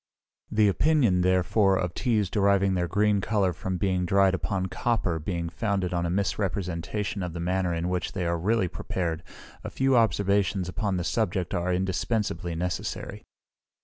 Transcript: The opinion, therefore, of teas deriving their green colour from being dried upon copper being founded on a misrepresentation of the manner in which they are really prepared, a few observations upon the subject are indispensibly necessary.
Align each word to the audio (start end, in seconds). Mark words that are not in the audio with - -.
The 0.49 0.67
opinion, 0.67 1.21
therefore, 1.21 1.77
of 1.77 1.93
teas 1.93 2.27
deriving 2.31 2.73
their 2.73 2.87
green 2.87 3.21
colour 3.21 3.53
from 3.53 3.77
being 3.77 4.03
dried 4.03 4.33
upon 4.33 4.65
copper 4.65 5.19
being 5.19 5.47
founded 5.47 5.93
on 5.93 6.07
a 6.07 6.09
misrepresentation 6.09 7.21
of 7.21 7.33
the 7.33 7.39
manner 7.39 7.71
in 7.71 7.87
which 7.87 8.13
they 8.13 8.25
are 8.25 8.39
really 8.39 8.67
prepared, 8.67 9.21
a 9.63 9.69
few 9.69 9.95
observations 9.95 10.67
upon 10.67 10.97
the 10.97 11.03
subject 11.03 11.53
are 11.53 11.71
indispensibly 11.71 12.55
necessary. 12.55 13.25